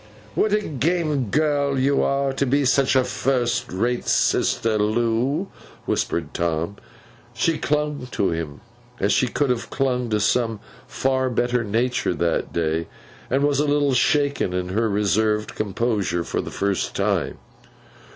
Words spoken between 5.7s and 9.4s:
whispered Tom. She clung to him as she